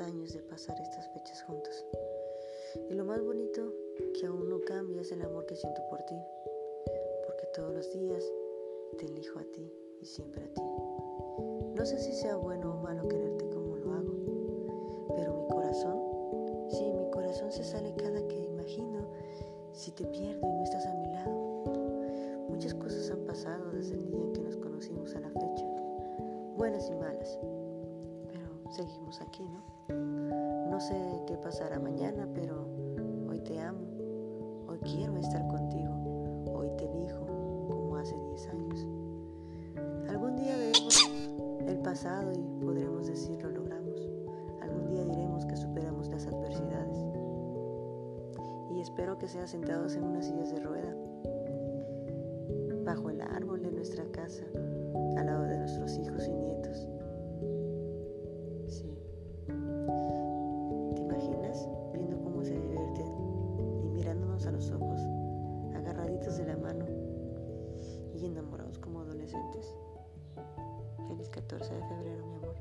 [0.00, 1.84] años de pasar estas fechas juntos.
[2.88, 3.72] Y lo más bonito
[4.18, 6.16] que aún no cambia es el amor que siento por ti,
[7.26, 8.24] porque todos los días
[8.98, 10.62] te elijo a ti y siempre a ti.
[11.74, 16.92] No sé si sea bueno o malo quererte como lo hago, pero mi corazón, sí,
[16.92, 19.08] mi corazón se sale cada que imagino
[19.72, 21.30] si te pierdo y no estás a mi lado.
[22.48, 25.66] Muchas cosas han pasado desde el día en que nos conocimos a la fecha,
[26.56, 27.38] buenas y malas,
[28.72, 29.94] seguimos aquí, ¿no?
[30.70, 32.66] No sé qué pasará mañana, pero
[33.28, 33.80] hoy te amo,
[34.66, 35.92] hoy quiero estar contigo,
[36.54, 37.26] hoy te elijo
[37.68, 38.86] como hace 10 años.
[40.08, 41.10] Algún día veremos
[41.66, 44.10] el pasado y podremos decir lo logramos.
[44.62, 46.98] Algún día diremos que superamos las adversidades.
[48.70, 50.96] Y espero que sean sentados en unas sillas de rueda,
[52.86, 54.44] bajo el árbol de nuestra casa,
[55.18, 55.81] al lado de nuestros
[64.46, 65.00] a los ojos,
[65.74, 66.84] agarraditos de la mano
[68.14, 69.74] y enamorados como adolescentes?
[71.08, 72.56] Feliz 14 de febrero, mi amor.